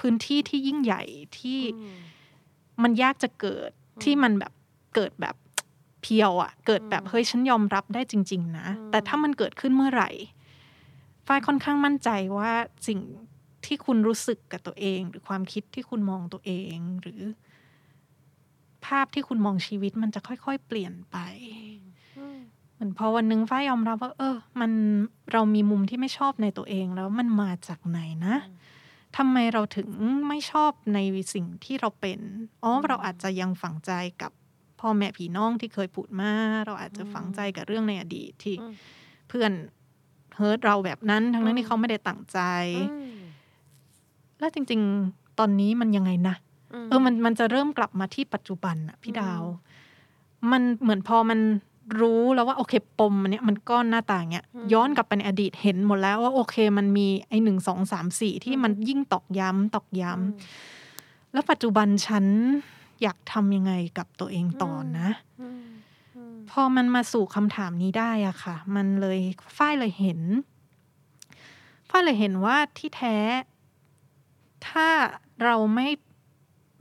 [0.00, 1.02] พื้นที่ที่ยิ่งใหญ่
[1.38, 1.60] ที่
[2.82, 3.70] มันยากจะเกิด
[4.02, 4.52] ที่มันแบบ
[4.94, 5.34] เกิดแบบ
[6.02, 10.10] เพียวอะเกิดแบบเฮ้ยฉันยอมรับได้จริง ๆ นะ แต่ถ้ามันเกิดขึ้นเมื่อไหร่
[11.28, 12.52] ฝ้ายค่อนข้างมั่นใจว่า
[12.88, 13.00] สิ่ง
[13.66, 17.20] ที่คุณรู้สึกกับตัวเอง หรือความคิดที่คุณมองตัวเอง หรือ
[18.86, 21.16] ภาพที่คุณมองชีวิตมันจะค่อยๆ เปลี่ยนไป
[22.74, 24.72] เหมือนพอวันนึงฝ้ายยอมรับว่า เออ มัน
[25.32, 28.36] เรามีมุมที่ไม่ชอบในตัวเองแล้วมันมาจากไหนนะ
[29.16, 29.88] ทำไมเราถึง
[30.28, 30.98] ไม่ชอบใน
[31.34, 32.20] สิ่งที่เราเป็น
[32.62, 34.32] อ๋อเราอาจจะยังฝังใจกับ
[34.80, 36.32] พ่อแม่พี่น้องที่เคยพูดมา
[36.66, 38.56] เราอาจจะฝังใจกับเรื่องในอดีตที่
[39.28, 39.52] เพื่อน
[40.38, 42.38] เฮิร์ตเราแบบนั้น ทั้งนั้นที่เขาไม่ได้ตั้งใจ
[44.38, 46.36] แล้วจริง ๆ ตอนนี้มันยังไงนะ
[46.88, 49.42] เออมันมันจะเริ่มกลับมาที่ปัจจุบันอะพี่ดาว
[50.50, 51.40] มันเหมือนพอมัน
[52.00, 62.24] รู้แล้วว่าโอเคปมมันเนี้ยมันก้อนหน้าตาอย่างเงี้ยอืมย้อนกลับไปในอดีตเห็นหมดแล้วว่าโอเค มันมีไอ้หนึ่งสองสามสี่ที่มันยิ่งตอกย้ำตอกย้ำแล้วปัจจุบันฉัน
[63.02, 65.08] อยากทำยังไงกับตัวเองต่อนะ
[65.40, 65.47] อืมอืม
[66.50, 69.18] พอมันมาสู่คำถามนี้ได้อะค่ะ มันเลย
[69.56, 70.20] ฝ้ายเลยเห็น
[71.90, 73.16] ฝ้ายเลยเห็นว่าที่แท้
[74.68, 74.88] ถ้า
[75.44, 75.88] เราไม่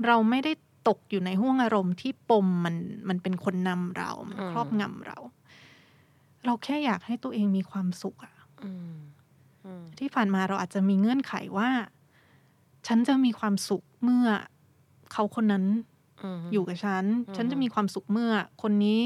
[0.05, 0.51] เราไม่ได้
[0.87, 2.75] ตกอยู่ในห่วงอารมณ์ที่ปมมัน
[3.09, 5.17] มันเป็นคนนำเรามันครอบงำเรา
[6.45, 8.95] เราแค่อยากให้ตัวเองมีความสุขอะอืม
[9.65, 11.69] อืมที่ผ่านมาเราอาจจะมีเงื่อนไขว่า
[12.87, 14.27] ฉันจะมีความสุขเมื่อ
[15.11, 15.65] เขาคนนั้น
[16.37, 18.99] มอยู่กับฉันอืมฉันจะมีความสุขเมื่อ คนนี้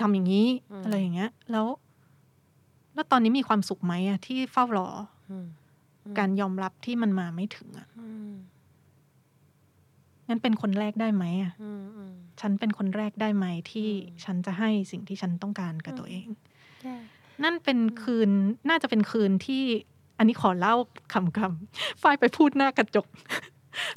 [0.00, 1.66] ทำอย่างนี้อืมอะไรอย่างเงี้ย แล้ว
[2.94, 4.88] แล้วตอนนี้มีความสุขไหมอะที่เฝ้ารอ
[5.30, 5.46] อืม
[6.18, 8.32] การยอมรับที่มันมาไม่ถึงอะอืม
[10.28, 16.26] งั้นเป็นคนแรกได้ไหมอะอืมอืมฉันเป็นคนแรกได้ไหมที่อืมฉันจะให้สิ่งที่ฉันต้องการกับอืมตัวเอง
[16.82, 16.96] ใช่
[17.44, 18.30] นั่นเป็นคืน
[18.68, 19.62] น่าจะเป็นคืนที่
[20.18, 20.74] อันนี้ขอเล่า
[21.12, 23.06] คำคำๆฝ้ายไปพูดหน้ากระจก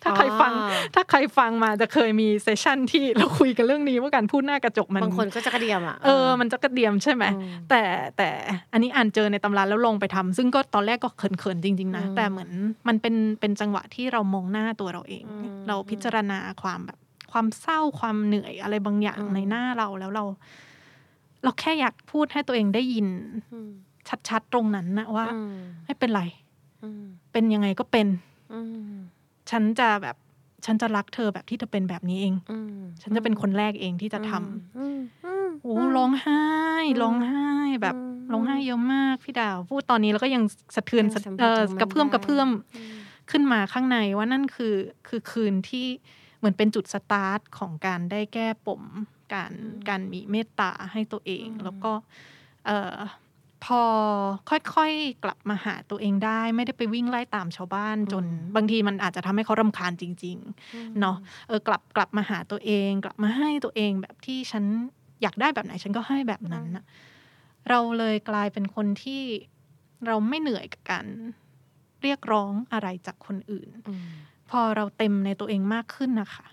[0.03, 7.81] ถ้าใครฟังอ๋อถ้าใครฟังมาจะเคยมีเซสชั่นที่เราคุยกันเรื่องนี้ว่าการพูดหน้ากระจกมันบางคนก็จะกระเดียมอะเออมันจะกระเดียมใช่ไหมอืมแต่
[8.17, 8.29] แต่
[8.73, 12.49] อันนี้อ่านเจอในตำราแล้วลงไปทำซึ่งก็ตอนแรกก็เขินๆจริง ๆ นะอืมแต่เหมือน
[12.88, 16.97] มันเป็นเป็นจังหวะที่เรามองหน้าตัวเราเองอืมเราพิจารณาความแบบ
[17.31, 20.25] ความเศร้าความเหนื่อยอะไรบางอย่างอืมในหน้าเราแล้วเรา
[21.43, 23.07] เราแค่อยากพูดให้ตัวเองได้ยิน
[23.53, 23.69] อืม
[24.29, 26.23] ชัดๆตรงนั้นนะว่าอืมไม่เป็นไร
[26.83, 28.07] อืมเป็นยังไงก็เป็น
[28.53, 28.61] อื
[28.93, 28.94] ม
[29.51, 30.15] ฉันจะแบบ
[30.65, 36.43] ฉันจะรักเธอแบบที่เธอเป็นแบบนี้เองอืมฉันจะเป็นคนแรกเองที่จะทำอืมอืมโอ้ร้องไห้
[37.01, 37.47] ร้องไห้
[37.81, 40.43] แบบอืมร้องไห้เยอะมากพี่ดาว พูดตอนนี้แล้วก็ยัง
[40.75, 42.95] สะเทือนยังสะสัมผัสเอ่อถึงมันกระเพื่อมได้กระเพื่อมอืม
[43.31, 44.75] ขึ้นมาข้างในว่านั่นคือ
[45.08, 45.88] คือคืนที่
[46.38, 48.84] เหมือนเป็นจุดสตาร์ทของการได้แก้ปม
[49.34, 49.51] การ
[49.89, 51.91] การมีเมตตาให้ตัวเอง แล้วก็
[52.65, 52.97] เอ่อ
[53.63, 53.81] พอ
[54.49, 60.37] ค่อยๆกลับมาหาตัวเองได้ ไม่ได้ไปวิ่งไล่ตามชาวบ้านจน บางทีมันอาจจะทำให้เขารำคาญจริง
[60.69, 64.63] ๆ เนาะเออกลับกลับมาหาตัวเอง กลับมาให้ตัวเองแบบที่ฉัน
[65.21, 66.85] อยากได้แบบไหนฉันก็ให้แบบนั้นนะ
[67.69, 69.21] เราเลยกลายเป็นคนที่
[70.05, 71.05] เราไม่เหนื่อยกับการ
[72.03, 74.05] เรียกร้องอะไรจากคนอื่นอืม
[74.49, 76.45] พอเราเต็มในตัวเองมากขึ้นนะคะ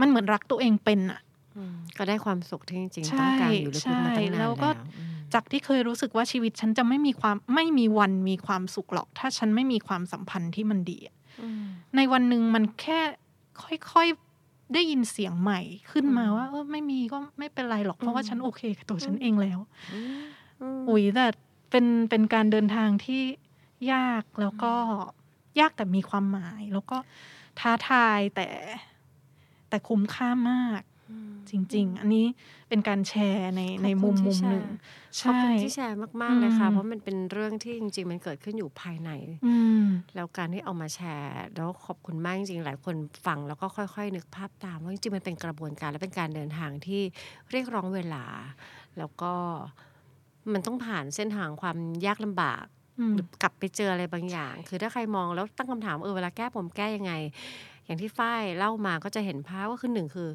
[0.00, 1.20] มันเหมือนรักตัวเองเป็นอะ
[1.56, 11.64] อืมก็ได้ความสุขที่จริงๆใช่ต้องการอยู่ลึกๆมาตั้งนานใช่แล้แล้ววก็อืม จากที่เคยรู้สึกว่าชีวิตฉันจะไม่มีความไม่มีวันมีความสุขหรอก ถ้าฉันไม่มีความสัมพันธ์ที่มันดีอะอืม
[11.96, 13.00] ในวันหนึ่งมันแค่
[13.92, 15.60] ค่อยๆได้ยินเสียงใหม่
[15.92, 19.58] ขึ้นมาอืมว่า เออไม่มีก็ไม่เป็นไรหรอกเพราะว่าอืมฉันโอเคกับตัวฉันเองแล้ว
[19.94, 20.20] อืม
[20.60, 21.26] อืมอุ้ยแต่
[21.70, 23.22] เป็นเป็นการเดินทางที่
[23.92, 24.72] ยากแล้วก็
[25.60, 26.96] ยากแต่มีความหมาย แล้วก็
[27.60, 28.48] ท้าทายแต่
[29.68, 30.87] แต่คุ้มค่ามากอืม
[31.50, 32.26] จริง ๆ อันนี้
[32.68, 34.66] เป็นการแชร์ในในขอบคุณมุมที่มุมหนึ่ง
[35.16, 39.10] แชร์ขอบใช่คุณที่แชร์มากๆเลยค่ะอืมเพราะมันเป็นเรื่องที่จริง ๆ มันเกิดขึ้นอยู่ภายใน
[39.46, 42.94] อืมแล้วการที่เอามาแชร์ แล้วขอบคุณมากจริงๆหลายคน
[43.26, 47.02] ฟังแล้วก็ค่อย ๆ นึกภาพตามว่าจริงๆมันเป็นกระบวนการและเป็นการเดินทางที่
[47.50, 48.24] เรียกร้องเวลา
[48.98, 49.32] แล้วก็
[50.52, 52.64] มันต้องผ่านเส้นทางความยากลำบาก
[53.00, 57.12] อืมหรือกลับไปเจออะไรบางอย่าง คือถ้าใครมองแล้วตั้งคำถามเออเวลาแก้ผมแก้ยังไง
[57.84, 60.30] อย่างที่ฝ้ายเล่ามาก็จะเห็นภาพว่าคือหนึ่งคือ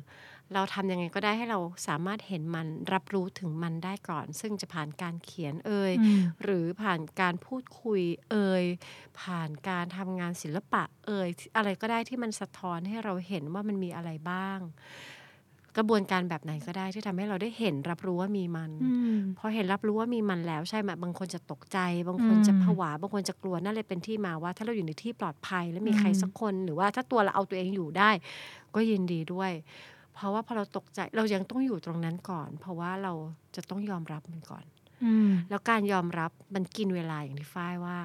[0.54, 8.02] เราทำยังไงก็ได้ให้เราสามารถเห็นมันรับรู้ถึงมันได้ก่อน ซึ่งจะผ่านการเขียนเอ่ยอืมหรือผ่านการพูดคุย
[8.32, 8.64] เอ่ย
[9.22, 14.60] ผ่านการทำงานศิลปะเอ่ยอะไรก็ได้ที่มันสะท้อนให้เราเห็นว่ามันมีอะไรบ้าง
[15.78, 21.78] กระบวนการแบบไหนก็ได้ที่ทำให้เราได้เห็นรับรู้ว่ามีมันอืมพอเห็นรับรู้ว่ามีมันแล้วใช่ไหมบางคนจะตกใจ
[22.08, 28.10] บางคนอืมจะผวา บางคนจะกลัวนั่นเลยเป็นที่มาว่า ถ้าเราอยู่ในที่ปลอดภัย และมีใครอืมสักคนหรือว่าถ้าตัวเราเอาตัวเองอยู่ได้
[28.76, 29.52] ก็ยินดีด้วย
[30.14, 33.14] เพราะว่าพอเราตกใจเรายังต้องอยู่ตรงนั้นก่อน เพราะว่าเรา
[33.56, 34.66] จะต้องยอมรับมันก่อน
[35.04, 37.98] อืมแล้วการยอมรับมันกินเวลาอย่างที่ฝ้ายว่า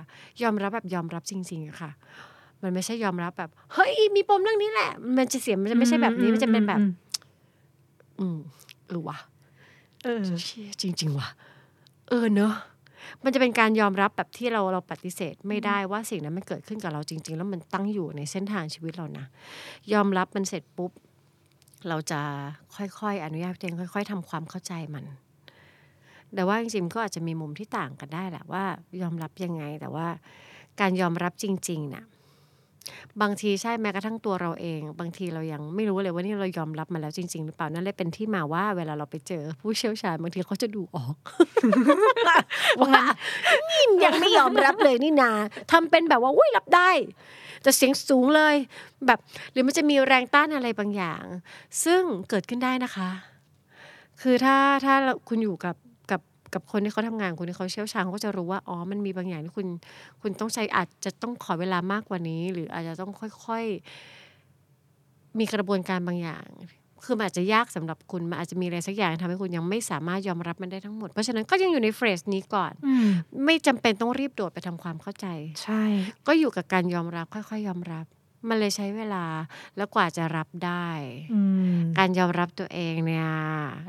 [0.42, 1.90] ยอมรับแบบยอมรับจริงๆอะค่ะ
[2.62, 6.80] มันไม่ใช่ยอมรับแบบ เฮ้ย มีปมเรื่องนี้แหละ มันจะเสียมันจะไม่ใช่แบบนี้มันจะเป็นแบบ
[8.20, 8.38] อืม
[8.88, 9.18] เออวะ
[10.04, 11.28] เออเชี่ยจริง ๆว่ะ
[12.08, 12.54] เออเนอะ
[13.24, 19.24] มันจะเป็นการยอมรับแบบที่เราเราปฏิเสธไม่ได้ว่าสิ่งนั้นมันเกิดขึ้นกับเราจริง ๆ แล้วมันตั้งอยู่ในเส้นทางชีวิตเรานะ
[19.92, 20.92] ยอมรับมันเสร็จปุ๊บ
[21.88, 22.20] เราจะ
[22.76, 25.04] ค่อยๆอนุญาตตัวเองค่อย ๆทำความเข้าใจมัน
[26.34, 28.64] แต่ว่าจริงๆก็อาจจะมีมุมที่ต่างกันได้แหละว่า
[29.02, 30.08] ยอมรับยังไงแต่ว่า
[30.80, 32.04] การยอมรับจริงๆน่ะ
[33.22, 41.14] บางทีใช่แม้กระทั่งตัวเราเอง บางทีเรายังไม่รู้เลยว่านี่เรายอมรับมาแล้วจริง ๆ หรือเปล่านั่นเลยเป็นที่มาว่า เวลาเราไปเจอ ผู้เชี่ยวชาญบางทีเขาจะดูออก
[42.82, 43.02] ว่า
[43.68, 45.30] นี่ยังไม่ยอมรับเลยนี่นา
[45.72, 46.90] ทำเป็นแบบว่าอุ้ยรับได้
[47.62, 48.54] แต่เสียงสูงเลย
[49.06, 49.18] แบบ
[49.52, 51.24] หรือมันจะมีแรงต้านอะไรบางอย่าง
[51.84, 53.10] ซึ่งเกิดขึ้นได้นะคะ
[54.22, 54.94] คือถ้าถ้า
[55.28, 55.74] คุณอยู่กับ
[56.54, 59.66] กับกับคนที่เขาทำงานคุณที่เขาเชี่ยวชาญเขาก็จะรู้ว่าอ๋อมันมีบางอย่างที่คุณ
[60.22, 63.10] คุณต้องใช้อาจจะต้องขอเวลามากกว่านี้ หรืออาจจะต้อง
[63.46, 66.46] ค่อยๆ มีกระบวนการบางอย่าง
[67.04, 73.08] คือมันอาจจะยากสำหรับคุณมันอาจจะมีอะไรสักอย่างทำให้คุณยังไม่สามารถยอมรับมันได้ทั้งหมด เพราะฉะนั้นก็ยังอยู่ในเฟสนี้ก่อนอืม
[73.44, 75.26] ไม่จำเป็นต้องรีบโดดไปทำความเข้าใจ
[75.62, 75.82] ใช่
[76.26, 78.06] ก็อยู่กับการยอมรับค่อยๆ ยอมรับ
[78.48, 79.24] มันเลยใช้เวลา
[79.76, 80.88] แล้วกว่าจะรับได้
[81.32, 81.40] อื
[81.74, 83.28] มการยอมรับตัวเองเนี่ย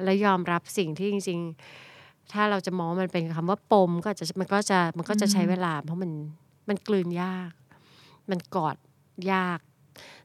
[0.04, 1.89] แล้วยอมรับสิ่งที่จริง ๆ
[2.34, 6.12] ถ้าเราจะมองว่ามันเป็นคำว่าปมก็อาจจะมันก็จะมันก็จะใช้เวลา เพราะมัน
[6.70, 7.52] มันกลืนยาก
[8.30, 8.76] มันกอด
[9.34, 9.60] ยาก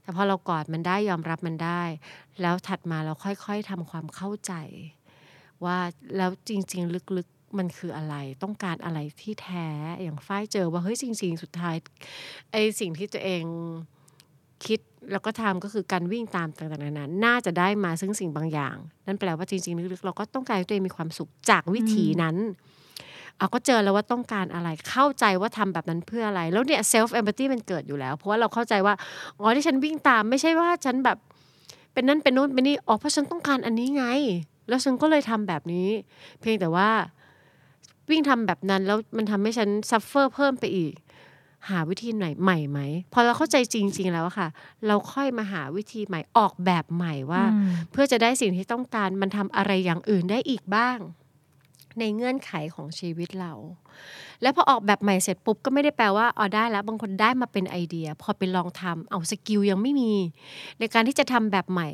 [0.03, 1.83] แต่พอเรากอดมันได้ยอมรับมันได้
[2.41, 4.53] แล้วถัดมาเราค่อยๆทำความเข้าใจ
[5.65, 5.79] ว่า
[6.17, 9.69] แล้วจริง ๆ ลึกๆมันคืออะไร ต้องการอะไรที่แท้
[10.03, 11.77] อย่างฝ้ายเจอว่าเฮ้ยจริง ๆ สุดท้าย
[12.51, 13.45] ไอ้สิ่งที่ตัวเอง
[14.67, 14.81] คิด
[15.13, 22.37] แล้วก็ทำก็คือการวิ่งตามต่างๆนานาน่าจะได้มาซึ่งสิ่งบางอย่าง นั่นแปลว่าจริงๆลึกๆเราก็ต้องการให้ตัวเองมีความสุขจากวิถีนั้น
[23.39, 28.95] เอาก็เจอแล้วว่าต้องการอะไรเข้าใจว่าทำแบบนั้นเพื่ออะไร แล้วเนี่ย self empathy มันเกิดอยู่แล้ว เพราะว่าเราเข้าใจว่า
[29.39, 31.19] อ๋อที่ฉันวิ่งตามไม่ใช่ว่าฉันแบบ
[31.93, 34.05] เป็นนั่นเป็นโน้นเป็นนี่อ๋อเพราะฉันต้องการอันนี้ไง
[34.69, 35.89] แล้วฉันก็เลยทำแบบนี้
[36.41, 36.89] เพียงแต่ว่า
[38.11, 40.93] วิ่งทำแบบนั้นแล้วมันทำให้ฉัน suffer เพิ่มไปอีก
[41.71, 42.81] หาวิธีไหนใหม่ไหม
[43.13, 44.49] พอเราเข้าใจจริง ๆ แล้วอะค่ะ
[44.87, 50.99] เราค่อยมาหาวิธีใหม่ออกแบบใหม่ว่าอืมเพื่อจะได้สิ่งที่ต้องการมันทำอะไรอย่างอื่นได้อีกบ้าง
[52.01, 53.53] ในเงื่อนไขของชีวิตเรา
[54.43, 60.13] แล้วพอออกแบบใหม่เสร็จปุ๊บก็ไม่ได้แปลว่าอ๋อได้แล้ว บางคนได้มาเป็นไอเดีย พอไปลองทำเอ้า skill ยังไม่มี
[60.79, 61.89] ในการที่จะทำแบบใหม่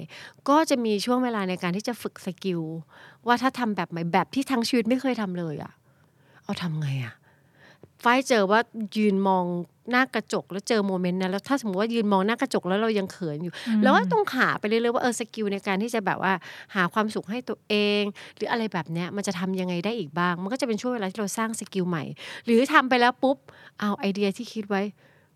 [0.49, 2.61] ก็จะมีช่วงเวลาในการที่จะฝึก skill
[3.27, 5.73] ว่าถ้าทำแบบใหม่แบบที่ทั้งชีวิตไม่เคยทำเลยอะ
[6.45, 7.15] เอ้าทำไงอะ
[8.05, 8.61] ฝ้ายเจอว่า
[8.97, 9.45] ยืนมอง
[9.91, 16.33] หน้ากระจกแล้วเจอ moment นั้นแล้วถ้าสมมติว่ายืนมองหน้ากระจกแล้วเรายังเขินอยู่ แล้วก็ต้องหาไปเรื่อยๆว่าเออ skill ในการที่จะแบบว่า
[16.75, 18.03] หาความสุขให้ตัวเอง
[18.37, 22.05] หรืออะไรแบบเนี้ยมันจะทำยังไงได้อีกบ้าง มันก็จะเป็นช่วงเวลาที่เราสร้าง skill ใหม่
[22.45, 23.37] หรือทำไปแล้วปุ๊บ
[23.81, 24.83] เอาไอเดียที่คิดไว้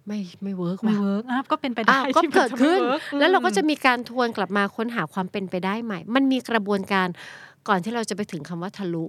[0.06, 7.08] ไม่ไม่เวิร์กไม่ว่ะเวิร์กอะก็เป็นไปได้อ้าวก็ที่มันเกิดจะไม่ขึ้น work แล้วเราก็จะอืมมีการทวนกลับมาค้นหาความเป็นไปได้ใหม่ มันมีกระบวนการ
[7.68, 9.04] ก่อนที่เราจะไปถึงคำว่าทะลุ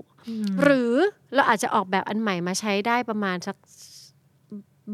[0.63, 0.93] หรือ
[1.35, 3.55] เราอาจจะออกแบบอันใหม่มาใช้ได้ประมาณสัก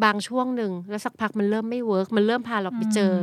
[0.04, 3.14] บางช่วงหนึ่งแล้วสักพักมันเริ่มไม่เวิร์กมันเริ่มพาเราไปเจอ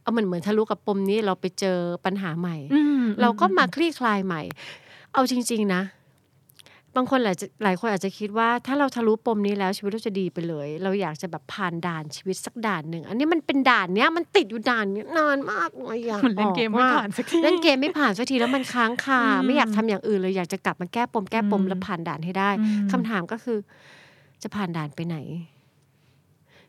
[0.00, 4.42] เอาเหมือนเหมือนทะลุกับปมนี้เราไปเจอปัญหาใหม่อืมเราก็มาคลี่คลายใหม่
[5.14, 5.82] เอาจริง ๆ นะ
[6.96, 23.58] บางคนหลายจะหลายคนอาจจะคิดว่า ถ้าเราทะลุปมนี้แล้วชีวิตเราจะดีไปเลย เราอยากจะแบบผ่านด่านชีวิตสักด่านหนึ่งอันนี้มันเป็นด่านเนี้ยมันติดอยู่ด่านเนี้ยนานมากเลยอยากเหมือนเล่นเกมไม่ผ่านสักทีเล่นเกมไม่ผ่านสักทีแล้วมันค้างคาอืมไม่อยากทำอย่างอื่นเลยอยากจะกลับมาแก้ปมแก้ปมอืมแล้วผ่านด่านให้ได้อืมคำถามก็คือ
[24.42, 25.16] จะผ่านด่านไปไหน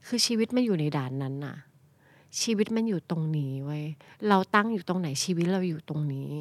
[0.08, 1.56] คือชีวิตมันอยู่ในด่านนั้นน่ะ
[2.42, 3.84] ชีวิตมันอยู่ตรงนี้ไว้ย
[4.30, 6.32] เราตั้งอยู่ตรงไหนชีวิตเราอยู่ตรงนี้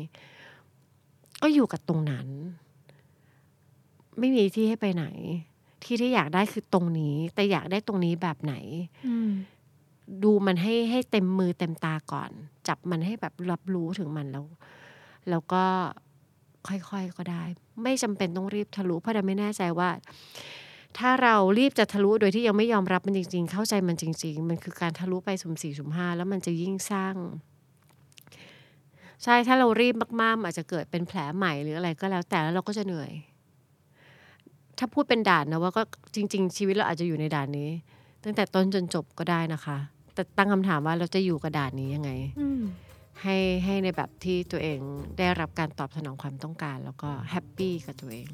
[1.43, 2.29] ก็อยู่กับตรงนั้น
[4.19, 5.07] ไม่มีที่ให้ไปไหน
[5.85, 8.55] ที่ที่อยากได้คือตรงนี้ แต่อยากได้ตรงนี้แบบไหน
[9.09, 9.31] อืม
[10.23, 12.31] ดูมันให้ให้เต็มมือเต็มตาก่อน
[12.69, 14.45] จับมันให้แบบรับรู้ถึงมันแล้ว
[15.31, 15.65] แล้วก็
[16.69, 17.43] ค่อยๆก็ได้
[17.83, 19.91] ไม่จำเป็นต้องรีบทะลุเพราะเราไม่แน่ใจว่า
[20.99, 27.15] ถ้าเรารีบจะทะลุโดยที่ยังไม่ยอมรับมันจริง ๆ เข้าใจมันจริง ๆ มันคือการทะลุไปสุ่มสี่สุ่มห้าแล้วมันจะยิ่งสร้าง
[29.25, 33.13] ใช่ถ้าเรารีบมากๆมันอาจจะเกิดเป็นแผลใหม่หรืออะไรก็แล้วแต่แล้วเราก็จะเหนื่อย
[34.79, 35.83] ถ้าพูดเป็นด่านนะว่าก็
[36.15, 37.71] จริง ๆ ชีวิตเราอาจจะอยู่ในด่านนี้
[38.25, 39.77] ตั้งแต่ต้นจนจบก็ได้นะคะ
[40.15, 42.11] แต่ตั้งคำถามว่าเราจะอยู่กับด่านนี้ยังไง
[42.41, 42.63] อืม
[43.23, 44.79] ให้ให้ในแบบที่ตัวเอง
[45.19, 48.27] ได้รับการตอบสนองความต้องการ แล้วก็ happy กับตัวเอง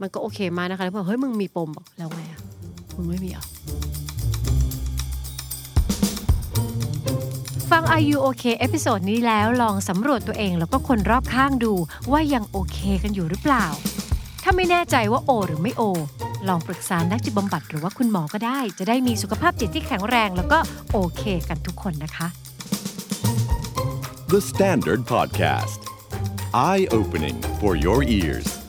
[0.00, 2.40] มันก็โอเคมากนะคะแล้วบอกเฮ้ยมึงมีปมบอกแล้วไงอะ
[2.96, 3.46] มึงไม่มีเหรอะ
[7.70, 11.72] ฟัง Are You OK episode นี้แล้วลองสำรวจตัวเองแล้วก็คนรอบข้างดู
[12.12, 13.66] ว่ายังโอเคกันอยู่หรือเปล่า
[14.42, 15.82] ถ้าไม่แน่ใจว่าโอ หรือไม่โอ
[16.48, 20.58] ลองปรึกษานักจิตบำบัดหรือว่าคุณหมอก็ได้ จะได้มีสุขภาพจิตที่แข็งแรง แล้วก็
[20.92, 22.26] โอเคกันทุกคนนะคะ
[24.32, 25.80] The Standard Podcast.
[26.54, 28.59] Eye opening for your ears.